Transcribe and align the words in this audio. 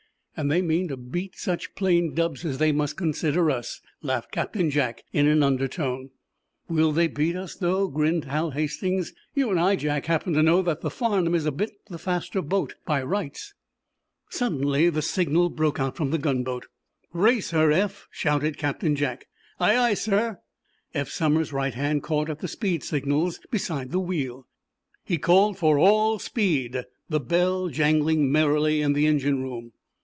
"And 0.37 0.49
they 0.49 0.61
mean 0.63 0.87
to 0.87 0.97
beat 0.97 1.35
such 1.37 1.75
plain 1.75 2.15
'dubs' 2.15 2.45
as 2.45 2.57
they 2.57 2.71
must 2.71 2.97
consider 2.97 3.51
us," 3.51 3.79
laughed 4.01 4.31
Captain 4.31 4.71
Jack, 4.71 5.03
in 5.13 5.27
an 5.27 5.43
undertone. 5.43 6.09
"Will 6.67 6.91
they 6.91 7.07
beat 7.07 7.35
us, 7.35 7.53
though?" 7.53 7.87
grinned 7.89 8.25
Hal 8.25 8.51
Hastings. 8.51 9.13
"You 9.35 9.51
and 9.51 9.59
I, 9.59 9.75
Jack, 9.75 10.07
happen 10.07 10.33
to 10.33 10.41
know 10.41 10.63
that 10.63 10.81
the 10.81 10.89
'Farnum' 10.89 11.35
is 11.35 11.45
a 11.45 11.51
bit 11.51 11.73
the 11.89 11.99
faster 11.99 12.41
boat 12.41 12.73
by 12.87 13.03
rights." 13.03 13.53
Suddenly 14.29 14.89
the 14.89 15.03
signal 15.03 15.49
broke 15.49 15.79
out 15.79 15.95
from 15.95 16.09
the 16.09 16.17
gunboat. 16.17 16.65
"Race 17.13 17.51
her, 17.51 17.71
Eph!" 17.71 18.07
shouted 18.09 18.57
Captain 18.57 18.95
Jack. 18.95 19.27
"Aye, 19.59 19.77
aye, 19.77 19.93
sir!" 19.93 20.39
Eph 20.95 21.09
Somers's 21.11 21.53
right 21.53 21.73
hand 21.75 22.01
caught 22.01 22.31
at 22.31 22.39
the 22.39 22.47
speed 22.47 22.83
signals 22.83 23.39
beside 23.51 23.91
the 23.91 23.99
wheel. 23.99 24.47
He 25.03 25.19
called 25.19 25.59
for 25.59 25.77
all 25.77 26.17
speed, 26.17 26.85
the 27.09 27.19
bell 27.19 27.67
jangling 27.67 28.31
merrily 28.31 28.81
in 28.81 28.93
the 28.93 29.05
engine 29.05 29.43
room. 29.43 29.73